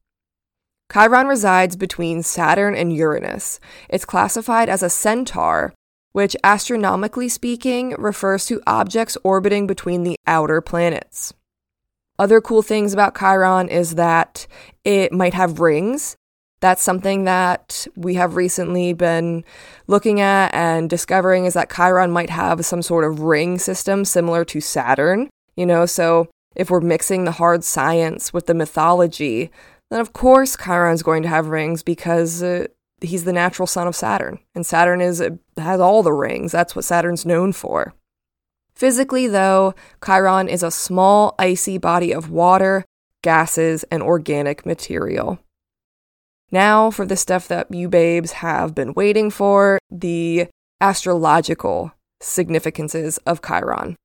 Chiron 0.90 1.26
resides 1.26 1.76
between 1.76 2.22
Saturn 2.22 2.75
and 2.75 2.90
Uranus. 2.90 3.60
It's 3.90 4.06
classified 4.06 4.70
as 4.70 4.82
a 4.82 4.88
centaur, 4.88 5.75
which, 6.12 6.34
astronomically 6.42 7.28
speaking, 7.28 7.94
refers 7.99 8.46
to 8.46 8.62
objects 8.66 9.18
orbiting 9.22 9.66
between 9.66 10.02
the 10.02 10.16
outer 10.26 10.62
planets. 10.62 11.34
Other 12.18 12.40
cool 12.40 12.62
things 12.62 12.94
about 12.94 13.18
Chiron 13.18 13.68
is 13.68 13.96
that 13.96 14.46
it 14.82 15.12
might 15.12 15.34
have 15.34 15.60
rings, 15.60 16.16
that's 16.60 16.82
something 16.82 17.24
that 17.24 17.86
we 17.96 18.14
have 18.14 18.36
recently 18.36 18.92
been 18.92 19.44
looking 19.86 20.20
at 20.20 20.54
and 20.54 20.90
discovering 20.90 21.46
is 21.46 21.54
that 21.54 21.72
Chiron 21.74 22.10
might 22.10 22.30
have 22.30 22.64
some 22.64 22.82
sort 22.82 23.04
of 23.04 23.20
ring 23.20 23.58
system 23.58 24.04
similar 24.04 24.44
to 24.46 24.60
Saturn, 24.60 25.30
you 25.56 25.66
know, 25.66 25.86
so 25.86 26.28
if 26.54 26.70
we're 26.70 26.80
mixing 26.80 27.24
the 27.24 27.32
hard 27.32 27.64
science 27.64 28.32
with 28.32 28.46
the 28.46 28.54
mythology, 28.54 29.50
then 29.90 30.00
of 30.00 30.12
course 30.12 30.56
Chiron's 30.56 31.02
going 31.02 31.22
to 31.22 31.28
have 31.28 31.48
rings 31.48 31.82
because 31.82 32.42
uh, 32.42 32.66
he's 33.00 33.24
the 33.24 33.32
natural 33.32 33.66
son 33.66 33.86
of 33.86 33.96
Saturn, 33.96 34.38
and 34.54 34.66
Saturn 34.66 35.00
is 35.00 35.22
has 35.56 35.80
all 35.80 36.02
the 36.02 36.12
rings. 36.12 36.52
That's 36.52 36.76
what 36.76 36.84
Saturn's 36.84 37.26
known 37.26 37.52
for. 37.52 37.94
Physically, 38.74 39.26
though, 39.26 39.74
Chiron 40.04 40.48
is 40.48 40.62
a 40.62 40.70
small, 40.70 41.34
icy 41.38 41.76
body 41.76 42.12
of 42.12 42.30
water, 42.30 42.84
gases, 43.22 43.84
and 43.90 44.02
organic 44.02 44.64
material. 44.64 45.38
Now, 46.52 46.90
for 46.90 47.07
the 47.07 47.16
stuff 47.16 47.47
that 47.49 47.73
you 47.73 47.88
babes 47.88 48.33
have 48.33 48.75
been 48.75 48.92
waiting 48.95 49.30
for 49.30 49.78
the 49.90 50.49
astrological 50.80 51.92
significances 52.21 53.19
of 53.19 53.42
Chiron. 53.42 53.97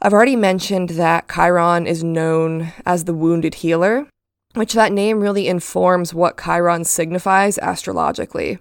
I've 0.00 0.12
already 0.12 0.36
mentioned 0.36 0.90
that 0.90 1.28
Chiron 1.28 1.86
is 1.86 2.04
known 2.04 2.72
as 2.86 3.04
the 3.04 3.14
wounded 3.14 3.56
healer, 3.56 4.06
which 4.54 4.74
that 4.74 4.92
name 4.92 5.20
really 5.20 5.48
informs 5.48 6.14
what 6.14 6.40
Chiron 6.40 6.84
signifies 6.84 7.58
astrologically. 7.58 8.58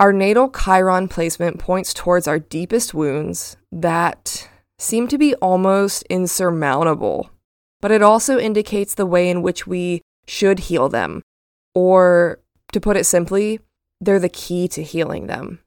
Our 0.00 0.12
natal 0.12 0.50
Chiron 0.50 1.06
placement 1.06 1.60
points 1.60 1.94
towards 1.94 2.26
our 2.26 2.38
deepest 2.38 2.94
wounds 2.94 3.56
that 3.70 4.48
seem 4.78 5.06
to 5.08 5.18
be 5.18 5.34
almost 5.36 6.02
insurmountable, 6.04 7.30
but 7.80 7.92
it 7.92 8.02
also 8.02 8.38
indicates 8.38 8.94
the 8.94 9.06
way 9.06 9.30
in 9.30 9.42
which 9.42 9.66
we 9.66 10.02
should 10.26 10.58
heal 10.60 10.88
them 10.88 11.22
or, 11.74 12.39
to 12.72 12.80
put 12.80 12.96
it 12.96 13.04
simply, 13.04 13.60
they're 14.00 14.18
the 14.18 14.28
key 14.28 14.68
to 14.68 14.82
healing 14.82 15.26
them. 15.26 15.60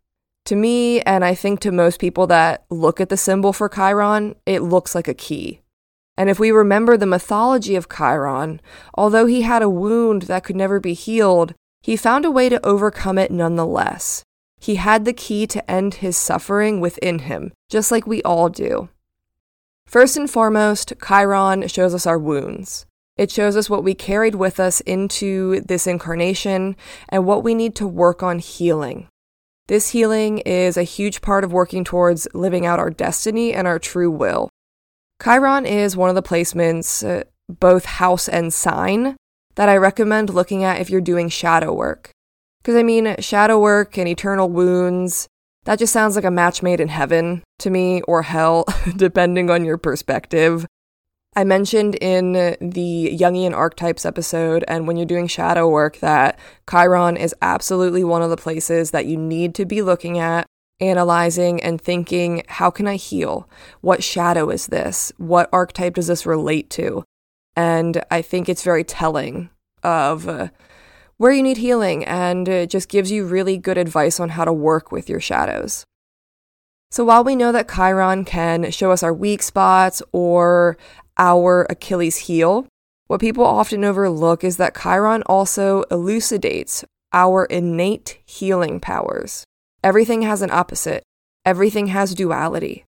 To 0.46 0.56
me, 0.56 1.02
and 1.02 1.24
I 1.24 1.36
think 1.36 1.62
to 1.62 1.72
most 1.72 2.00
people 2.00 2.28
that 2.28 2.66
look 2.70 3.00
at 3.00 3.10
the 3.10 3.18
symbol 3.18 3.54
for 3.54 3.70
Chiron, 3.70 4.36
it 4.46 4.62
looks 4.62 4.94
like 4.94 5.08
a 5.08 5.14
key. 5.14 5.62
And 6.18 6.30
if 6.30 6.40
we 6.40 6.52
remember 6.52 6.98
the 6.98 7.06
mythology 7.06 7.76
of 7.76 7.90
Chiron, 7.90 8.62
although 8.94 9.26
he 9.26 9.42
had 9.42 9.62
a 9.62 9.70
wound 9.70 10.24
that 10.24 10.44
could 10.44 10.56
never 10.56 10.80
be 10.80 10.94
healed, 10.94 11.54
he 11.82 11.96
found 11.96 12.26
a 12.26 12.32
way 12.32 12.50
to 12.50 12.66
overcome 12.66 13.18
it 13.18 13.32
nonetheless. 13.32 14.24
He 14.60 14.76
had 14.76 15.06
the 15.06 15.14
key 15.14 15.48
to 15.48 15.72
end 15.72 15.96
his 15.96 16.16
suffering 16.16 16.80
within 16.80 17.20
him, 17.20 17.52
just 17.70 17.92
like 17.92 18.08
we 18.08 18.22
all 18.24 18.50
do. 18.50 18.90
First 19.86 20.16
and 20.16 20.30
foremost, 20.30 20.94
Chiron 21.06 21.68
shows 21.68 21.94
us 21.94 22.08
our 22.08 22.18
wounds. 22.18 22.86
It 23.16 23.30
shows 23.30 23.56
us 23.56 23.70
what 23.70 23.84
we 23.84 23.94
carried 23.94 24.36
with 24.36 24.60
us 24.60 24.82
into 24.82 25.62
this 25.62 25.86
incarnation 25.86 26.76
and 27.10 27.26
what 27.26 27.44
we 27.44 27.54
need 27.54 27.76
to 27.76 27.88
work 27.88 28.24
on 28.24 28.40
healing. 28.40 29.08
This 29.68 29.92
healing 29.92 30.40
is 30.40 30.78
a 30.78 30.84
huge 30.84 31.22
part 31.22 31.44
of 31.44 31.54
working 31.54 31.84
towards 31.84 32.28
living 32.34 32.66
out 32.66 32.80
our 32.80 32.90
destiny 32.90 33.54
and 33.54 33.68
our 33.68 33.80
true 33.80 34.12
will. 34.12 34.50
Chiron 35.24 35.66
is 35.66 35.96
one 35.96 36.10
of 36.10 36.16
the 36.16 36.24
placements, 36.24 37.08
uh, 37.08 37.24
both 37.48 37.86
house 37.86 38.28
and 38.28 38.54
sign, 38.54 39.16
that 39.56 39.70
I 39.70 39.78
recommend 39.78 40.32
looking 40.32 40.64
at 40.64 40.82
if 40.82 40.90
you're 40.90 41.00
doing 41.00 41.30
shadow 41.30 41.72
work. 41.74 42.12
Because 42.62 42.76
I 42.76 42.84
mean, 42.84 43.16
shadow 43.20 43.60
work 43.60 43.98
and 43.98 44.08
eternal 44.08 44.50
wounds, 44.50 45.28
That 45.66 45.80
just 45.80 45.94
sounds 45.94 46.16
like 46.18 46.26
a 46.26 46.32
match 46.32 46.62
made 46.62 46.82
in 46.82 46.90
heaven 46.90 47.44
to 47.60 47.70
me, 47.70 48.02
or 48.02 48.24
hell, 48.24 48.66
depending 48.98 49.50
on 49.50 49.64
your 49.64 49.78
perspective. 49.78 50.66
I 51.36 51.44
mentioned 51.44 51.96
in 51.96 52.34
the 52.34 53.18
Jungian 53.20 53.54
archetypes 53.54 54.06
episode, 54.06 54.64
and 54.68 54.88
when 54.88 54.98
you're 54.98 55.06
doing 55.06 55.28
shadow 55.28 55.68
work, 55.68 55.98
that 56.00 56.38
Chiron 56.70 57.18
is 57.18 57.34
absolutely 57.42 58.04
one 58.04 58.22
of 58.22 58.30
the 58.30 58.38
places 58.38 58.92
that 58.92 59.08
you 59.08 59.18
need 59.18 59.56
to 59.56 59.66
be 59.66 59.82
looking 59.82 60.20
at, 60.20 60.46
analyzing, 60.80 61.62
and 61.62 61.82
thinking 61.82 62.44
how 62.48 62.70
can 62.70 62.88
I 62.88 62.98
heal? 62.98 63.50
What 63.82 64.04
shadow 64.04 64.50
is 64.50 64.68
this? 64.68 65.12
What 65.18 65.50
archetype 65.52 65.96
does 65.96 66.08
this 66.08 66.26
relate 66.26 66.70
to? 66.72 67.04
And 67.56 68.04
I 68.12 68.22
think 68.22 68.48
it's 68.48 68.64
very 68.64 68.84
telling 68.84 69.50
of 69.82 70.28
uh, 70.28 70.50
where 71.18 71.32
you 71.32 71.42
need 71.42 71.58
healing, 71.58 72.06
and 72.06 72.48
it 72.48 72.70
just 72.70 72.90
gives 72.90 73.12
you 73.12 73.26
really 73.26 73.58
good 73.58 73.78
advice 73.78 74.20
on 74.20 74.30
how 74.30 74.46
to 74.46 74.54
work 74.54 74.92
with 74.92 75.10
your 75.10 75.20
shadows. 75.20 75.86
So 76.92 77.04
while 77.04 77.24
we 77.24 77.36
know 77.36 77.52
that 77.52 77.72
Chiron 77.74 78.24
can 78.24 78.70
show 78.70 78.92
us 78.92 79.02
our 79.02 79.14
weak 79.14 79.42
spots 79.42 80.04
or 80.12 80.78
our 81.18 81.66
Achilles 81.70 82.18
heel. 82.18 82.68
What 83.08 83.22
people 83.22 83.46
often 83.46 83.84
overlook 83.84 84.44
is 84.44 84.58
that 84.58 84.76
Chiron 84.76 85.24
also 85.26 85.84
elucidates 85.92 86.84
our 87.12 87.46
innate 87.46 88.20
healing 88.26 88.80
powers. 88.80 89.44
Everything 89.84 90.24
has 90.24 90.42
an 90.42 90.52
opposite, 90.52 91.04
everything 91.46 91.88
has 91.88 92.16
duality. 92.16 92.86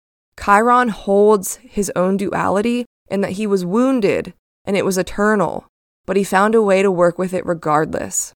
Chiron 0.43 0.89
holds 0.89 1.57
his 1.57 1.93
own 1.95 2.17
duality 2.17 2.85
in 3.09 3.21
that 3.21 3.33
he 3.33 3.47
was 3.47 3.65
wounded 3.65 4.35
and 4.65 4.77
it 4.77 4.85
was 4.85 4.99
eternal, 4.99 5.67
but 6.07 6.17
he 6.17 6.25
found 6.25 6.55
a 6.55 6.63
way 6.63 6.83
to 6.83 6.91
work 6.91 7.19
with 7.19 7.33
it 7.33 7.47
regardless. 7.47 8.33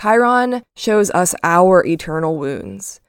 Chiron 0.00 0.62
shows 0.76 1.10
us 1.12 1.34
our 1.42 1.84
eternal 1.84 2.36
wounds, 2.36 3.00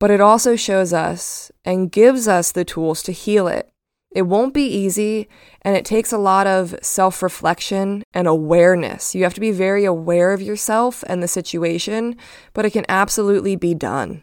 but 0.00 0.10
it 0.10 0.20
also 0.20 0.56
shows 0.56 0.92
us 0.92 1.52
and 1.64 1.92
gives 1.92 2.26
us 2.28 2.52
the 2.52 2.64
tools 2.64 3.02
to 3.04 3.12
heal 3.12 3.48
it. 3.48 3.70
It 4.14 4.22
won't 4.22 4.54
be 4.54 4.64
easy, 4.64 5.28
and 5.62 5.76
it 5.76 5.84
takes 5.84 6.12
a 6.12 6.18
lot 6.18 6.46
of 6.46 6.76
self 6.82 7.20
reflection 7.20 8.04
and 8.14 8.28
awareness. 8.28 9.14
You 9.14 9.24
have 9.24 9.34
to 9.34 9.40
be 9.40 9.50
very 9.50 9.84
aware 9.84 10.32
of 10.32 10.40
yourself 10.40 11.02
and 11.08 11.20
the 11.20 11.28
situation, 11.28 12.16
but 12.52 12.64
it 12.64 12.70
can 12.70 12.86
absolutely 12.88 13.56
be 13.56 13.74
done. 13.74 14.22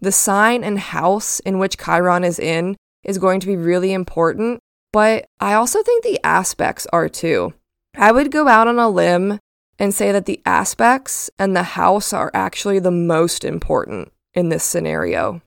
The 0.00 0.12
sign 0.12 0.62
and 0.62 0.78
house 0.78 1.40
in 1.40 1.58
which 1.58 1.76
Chiron 1.76 2.22
is 2.22 2.38
in 2.38 2.76
is 3.02 3.18
going 3.18 3.40
to 3.40 3.46
be 3.48 3.56
really 3.56 3.92
important, 3.92 4.60
but 4.92 5.26
I 5.40 5.54
also 5.54 5.82
think 5.82 6.04
the 6.04 6.20
aspects 6.24 6.86
are 6.92 7.08
too. 7.08 7.52
I 7.96 8.12
would 8.12 8.30
go 8.30 8.46
out 8.46 8.68
on 8.68 8.78
a 8.78 8.88
limb 8.88 9.40
and 9.78 9.92
say 9.92 10.12
that 10.12 10.26
the 10.26 10.40
aspects 10.46 11.30
and 11.38 11.56
the 11.56 11.62
house 11.62 12.12
are 12.12 12.30
actually 12.32 12.78
the 12.78 12.92
most 12.92 13.44
important 13.44 14.12
in 14.34 14.48
this 14.48 14.62
scenario. 14.62 15.42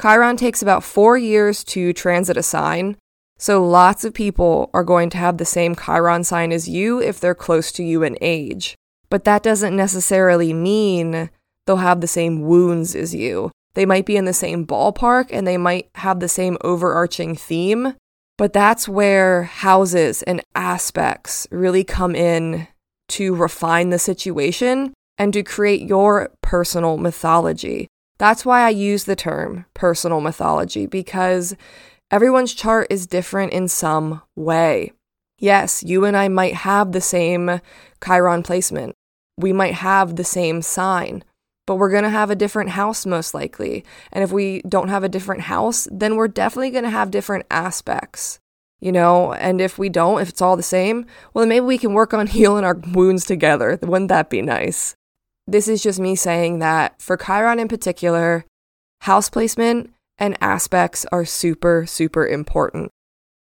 Chiron 0.00 0.36
takes 0.36 0.62
about 0.62 0.84
four 0.84 1.18
years 1.18 1.62
to 1.64 1.92
transit 1.92 2.36
a 2.36 2.42
sign, 2.42 2.96
so 3.40 3.64
lots 3.64 4.04
of 4.04 4.12
people 4.12 4.68
are 4.74 4.84
going 4.84 5.08
to 5.10 5.16
have 5.16 5.38
the 5.38 5.46
same 5.46 5.74
Chiron 5.74 6.24
sign 6.24 6.52
as 6.52 6.68
you 6.68 7.00
if 7.00 7.18
they're 7.18 7.34
close 7.34 7.72
to 7.72 7.82
you 7.82 8.02
in 8.02 8.18
age. 8.20 8.76
But 9.08 9.24
that 9.24 9.42
doesn't 9.42 9.74
necessarily 9.74 10.52
mean 10.52 11.30
they'll 11.66 11.76
have 11.76 12.02
the 12.02 12.06
same 12.06 12.42
wounds 12.42 12.94
as 12.94 13.14
you. 13.14 13.50
They 13.72 13.86
might 13.86 14.04
be 14.04 14.18
in 14.18 14.26
the 14.26 14.34
same 14.34 14.66
ballpark 14.66 15.28
and 15.30 15.46
they 15.46 15.56
might 15.56 15.88
have 15.94 16.20
the 16.20 16.28
same 16.28 16.58
overarching 16.60 17.34
theme, 17.34 17.94
but 18.36 18.52
that's 18.52 18.86
where 18.86 19.44
houses 19.44 20.22
and 20.24 20.42
aspects 20.54 21.46
really 21.50 21.82
come 21.82 22.14
in 22.14 22.68
to 23.08 23.34
refine 23.34 23.88
the 23.88 23.98
situation 23.98 24.92
and 25.16 25.32
to 25.32 25.42
create 25.42 25.80
your 25.80 26.30
personal 26.42 26.98
mythology. 26.98 27.88
That's 28.18 28.44
why 28.44 28.66
I 28.66 28.68
use 28.68 29.04
the 29.04 29.16
term 29.16 29.64
personal 29.72 30.20
mythology 30.20 30.84
because 30.84 31.56
everyone's 32.10 32.54
chart 32.54 32.86
is 32.90 33.06
different 33.06 33.52
in 33.52 33.68
some 33.68 34.22
way. 34.36 34.92
Yes, 35.38 35.82
you 35.82 36.04
and 36.04 36.16
I 36.16 36.28
might 36.28 36.54
have 36.54 36.92
the 36.92 37.00
same 37.00 37.60
Chiron 38.04 38.42
placement. 38.42 38.94
We 39.38 39.52
might 39.52 39.74
have 39.74 40.16
the 40.16 40.24
same 40.24 40.60
sign, 40.60 41.24
but 41.66 41.76
we're 41.76 41.90
going 41.90 42.04
to 42.04 42.10
have 42.10 42.30
a 42.30 42.36
different 42.36 42.70
house 42.70 43.06
most 43.06 43.32
likely. 43.32 43.84
And 44.12 44.22
if 44.22 44.32
we 44.32 44.60
don't 44.68 44.88
have 44.88 45.02
a 45.02 45.08
different 45.08 45.42
house, 45.42 45.88
then 45.90 46.16
we're 46.16 46.28
definitely 46.28 46.70
going 46.70 46.84
to 46.84 46.90
have 46.90 47.10
different 47.10 47.46
aspects. 47.50 48.38
You 48.80 48.92
know, 48.92 49.34
and 49.34 49.60
if 49.60 49.78
we 49.78 49.88
don't, 49.88 50.20
if 50.20 50.28
it's 50.30 50.42
all 50.42 50.56
the 50.56 50.62
same, 50.62 51.06
well, 51.32 51.42
then 51.42 51.50
maybe 51.50 51.66
we 51.66 51.78
can 51.78 51.94
work 51.94 52.12
on 52.12 52.26
healing 52.26 52.64
our 52.64 52.74
wounds 52.92 53.24
together. 53.24 53.78
Wouldn't 53.82 54.08
that 54.08 54.30
be 54.30 54.42
nice? 54.42 54.94
This 55.46 55.68
is 55.68 55.82
just 55.82 56.00
me 56.00 56.16
saying 56.16 56.58
that 56.58 57.00
for 57.00 57.16
Chiron 57.16 57.58
in 57.58 57.68
particular, 57.68 58.44
house 59.00 59.28
placement 59.30 59.92
and 60.20 60.36
aspects 60.40 61.06
are 61.10 61.24
super, 61.24 61.86
super 61.86 62.26
important. 62.26 62.92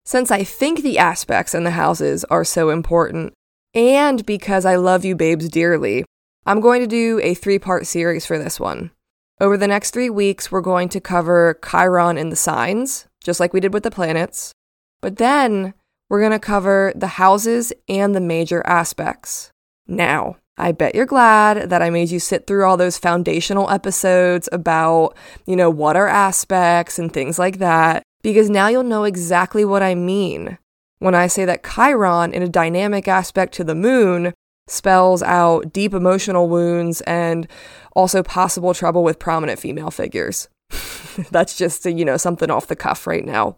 Since 0.04 0.32
I 0.32 0.44
think 0.44 0.82
the 0.82 0.98
aspects 0.98 1.54
and 1.54 1.66
the 1.66 1.72
houses 1.72 2.26
are 2.26 2.44
so 2.44 2.70
important, 2.72 3.34
and 3.74 4.26
because 4.26 4.66
I 4.66 4.76
love 4.76 5.06
you 5.06 5.16
babes 5.16 5.48
dearly, 5.48 6.06
I'm 6.46 6.60
going 6.60 6.82
to 6.82 6.88
do 6.88 7.20
a 7.24 7.34
three 7.34 7.60
part 7.60 7.88
series 7.88 8.26
for 8.26 8.38
this 8.38 8.60
one. 8.60 8.92
Over 9.40 9.58
the 9.58 9.68
next 9.68 9.92
three 9.92 10.10
weeks, 10.10 10.52
we're 10.52 10.62
going 10.62 10.90
to 10.90 11.02
cover 11.02 11.60
Chiron 11.68 12.18
and 12.18 12.32
the 12.32 12.38
signs, 12.38 13.08
just 13.24 13.40
like 13.40 13.54
we 13.54 13.60
did 13.60 13.74
with 13.74 13.84
the 13.84 13.92
planets. 13.92 14.54
But 15.02 15.18
then 15.18 15.74
we're 16.08 16.22
going 16.22 16.32
to 16.32 16.40
cover 16.40 16.94
the 16.96 17.08
houses 17.08 17.74
and 17.90 18.16
the 18.16 18.22
major 18.22 18.66
aspects. 18.66 19.52
Now, 19.88 20.38
I 20.58 20.72
bet 20.72 20.96
you're 20.96 21.06
glad 21.06 21.70
that 21.70 21.82
I 21.82 21.90
made 21.90 22.12
you 22.12 22.20
sit 22.20 22.48
through 22.48 22.66
all 22.66 22.78
those 22.78 22.98
foundational 22.98 23.70
episodes 23.70 24.48
about, 24.52 25.16
you 25.46 25.56
know, 25.56 25.70
what 25.70 25.98
are 25.98 26.08
aspects 26.08 26.98
and 26.98 27.12
things 27.12 27.38
like 27.38 27.58
that, 27.58 28.04
because 28.22 28.50
now 28.50 28.68
you'll 28.68 28.84
know 28.84 29.04
exactly 29.04 29.66
what 29.66 29.84
I 29.84 29.96
mean 29.96 30.58
when 31.00 31.16
I 31.16 31.28
say 31.28 31.46
that 31.46 31.64
Chiron, 31.64 32.34
in 32.34 32.42
a 32.42 32.50
dynamic 32.50 33.08
aspect 33.08 33.54
to 33.56 33.64
the 33.64 33.76
moon, 33.76 34.34
spells 34.68 35.22
out 35.22 35.72
deep 35.74 35.94
emotional 35.94 36.48
wounds 36.48 37.02
and 37.02 37.48
also 37.96 38.24
possible 38.24 38.74
trouble 38.74 39.04
with 39.04 39.20
prominent 39.20 39.60
female 39.60 39.92
figures. 39.92 40.50
That's 41.32 41.58
just, 41.58 41.86
you 41.86 42.06
know, 42.06 42.18
something 42.18 42.50
off 42.50 42.68
the 42.68 42.76
cuff 42.76 43.06
right 43.06 43.26
now. 43.26 43.58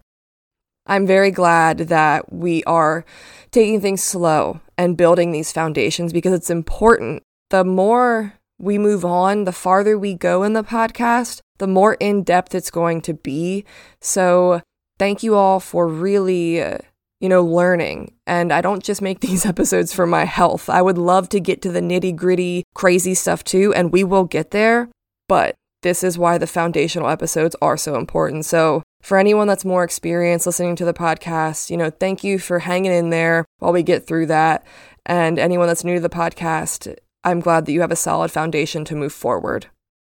I'm 0.87 1.05
very 1.05 1.31
glad 1.31 1.79
that 1.79 2.31
we 2.31 2.63
are 2.63 3.05
taking 3.51 3.81
things 3.81 4.01
slow 4.01 4.61
and 4.77 4.97
building 4.97 5.31
these 5.31 5.51
foundations 5.51 6.13
because 6.13 6.33
it's 6.33 6.49
important. 6.49 7.23
The 7.49 7.65
more 7.65 8.33
we 8.57 8.77
move 8.77 9.03
on, 9.05 9.43
the 9.43 9.51
farther 9.51 9.97
we 9.97 10.15
go 10.15 10.43
in 10.43 10.53
the 10.53 10.63
podcast, 10.63 11.41
the 11.57 11.67
more 11.67 11.95
in 11.99 12.23
depth 12.23 12.55
it's 12.55 12.71
going 12.71 13.01
to 13.01 13.13
be. 13.13 13.65
So, 14.01 14.61
thank 14.97 15.23
you 15.23 15.35
all 15.35 15.59
for 15.59 15.87
really, 15.87 16.61
uh, 16.61 16.79
you 17.19 17.29
know, 17.29 17.43
learning. 17.43 18.13
And 18.25 18.51
I 18.51 18.61
don't 18.61 18.83
just 18.83 19.01
make 19.01 19.19
these 19.21 19.45
episodes 19.45 19.93
for 19.93 20.07
my 20.07 20.23
health. 20.25 20.69
I 20.69 20.81
would 20.81 20.97
love 20.97 21.29
to 21.29 21.39
get 21.39 21.61
to 21.63 21.71
the 21.71 21.81
nitty 21.81 22.15
gritty, 22.15 22.63
crazy 22.73 23.13
stuff 23.13 23.43
too, 23.43 23.73
and 23.73 23.91
we 23.91 24.03
will 24.03 24.23
get 24.23 24.51
there. 24.51 24.89
But 25.27 25.55
this 25.83 26.03
is 26.03 26.17
why 26.17 26.37
the 26.37 26.47
foundational 26.47 27.09
episodes 27.09 27.55
are 27.61 27.77
so 27.77 27.95
important. 27.95 28.45
So, 28.45 28.83
for 29.07 29.17
anyone 29.17 29.47
that's 29.47 29.63
more 29.63 29.85
experienced 29.85 30.45
listening 30.45 30.75
to 30.75 30.83
the 30.83 30.93
podcast, 30.93 31.69
you 31.69 31.77
know, 31.77 31.89
thank 31.89 32.25
you 32.25 32.37
for 32.37 32.59
hanging 32.59 32.91
in 32.91 33.09
there 33.09 33.45
while 33.59 33.71
we 33.71 33.81
get 33.81 34.05
through 34.05 34.25
that. 34.25 34.67
And 35.05 35.39
anyone 35.39 35.67
that's 35.67 35.85
new 35.85 35.95
to 35.95 36.01
the 36.01 36.09
podcast, 36.09 36.93
I'm 37.23 37.39
glad 37.39 37.65
that 37.65 37.71
you 37.71 37.79
have 37.79 37.91
a 37.91 37.95
solid 37.95 38.31
foundation 38.31 38.83
to 38.83 38.95
move 38.97 39.13
forward. 39.13 39.67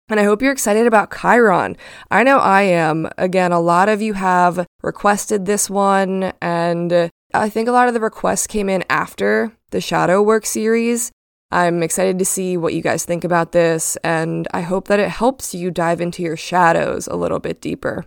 And 0.09 0.20
I 0.20 0.22
hope 0.22 0.40
you're 0.40 0.52
excited 0.52 0.87
about 0.87 1.12
Chiron. 1.12 1.76
I 2.09 2.22
know 2.22 2.38
I 2.38 2.62
am. 2.62 3.09
Again, 3.18 3.50
a 3.50 3.59
lot 3.59 3.88
of 3.88 4.00
you 4.00 4.12
have 4.12 4.64
requested 4.80 5.44
this 5.44 5.68
one, 5.68 6.33
and 6.40 7.11
I 7.35 7.48
think 7.48 7.68
a 7.68 7.72
lot 7.72 7.88
of 7.88 7.94
the 7.94 8.00
requests 8.00 8.46
came 8.46 8.68
in 8.68 8.85
after 8.88 9.50
the 9.70 9.80
Shadow 9.80 10.22
Work 10.22 10.46
series. 10.46 11.11
I'm 11.50 11.83
excited 11.83 12.16
to 12.20 12.24
see 12.24 12.57
what 12.57 12.74
you 12.74 12.80
guys 12.80 13.04
think 13.04 13.24
about 13.24 13.50
this, 13.50 13.96
and 14.04 14.46
I 14.54 14.61
hope 14.61 14.87
that 14.87 15.00
it 15.00 15.09
helps 15.11 15.52
you 15.52 15.72
dive 15.72 16.00
into 16.00 16.22
your 16.22 16.37
shadows 16.37 17.09
a 17.09 17.16
little 17.16 17.40
bit 17.40 17.61
deeper. 17.61 18.04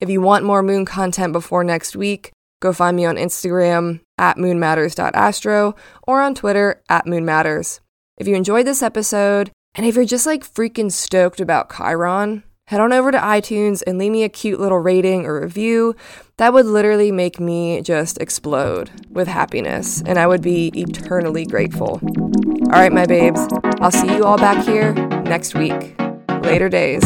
If 0.00 0.08
you 0.08 0.20
want 0.20 0.44
more 0.44 0.62
moon 0.62 0.84
content 0.84 1.32
before 1.32 1.64
next 1.64 1.96
week, 1.96 2.30
go 2.60 2.72
find 2.72 2.96
me 2.96 3.04
on 3.04 3.16
Instagram 3.16 4.00
at 4.16 4.36
moonmatters.astro 4.36 5.74
or 6.06 6.20
on 6.20 6.34
Twitter 6.34 6.82
at 6.88 7.06
moonmatters. 7.06 7.80
If 8.16 8.28
you 8.28 8.36
enjoyed 8.36 8.66
this 8.66 8.82
episode, 8.82 9.50
and 9.74 9.84
if 9.84 9.96
you're 9.96 10.04
just 10.04 10.26
like 10.26 10.44
freaking 10.44 10.92
stoked 10.92 11.40
about 11.40 11.72
Chiron, 11.76 12.44
head 12.68 12.80
on 12.80 12.92
over 12.92 13.10
to 13.10 13.18
iTunes 13.18 13.82
and 13.86 13.98
leave 13.98 14.12
me 14.12 14.22
a 14.22 14.28
cute 14.28 14.60
little 14.60 14.78
rating 14.78 15.26
or 15.26 15.40
review. 15.40 15.96
That 16.36 16.52
would 16.52 16.66
literally 16.66 17.10
make 17.10 17.40
me 17.40 17.80
just 17.82 18.18
explode 18.18 18.90
with 19.10 19.26
happiness, 19.26 20.02
and 20.06 20.18
I 20.18 20.28
would 20.28 20.42
be 20.42 20.70
eternally 20.74 21.44
grateful. 21.44 22.00
All 22.02 22.80
right, 22.80 22.92
my 22.92 23.06
babes, 23.06 23.48
I'll 23.80 23.90
see 23.90 24.14
you 24.14 24.24
all 24.24 24.38
back 24.38 24.64
here 24.64 24.92
next 25.22 25.54
week. 25.54 25.98
Later 26.42 26.68
days. 26.68 27.02